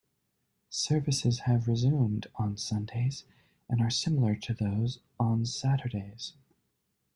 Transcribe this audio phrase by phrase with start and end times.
[0.71, 3.23] Services have resumed on Sundays
[3.69, 6.33] and are similar to those on Saturdays.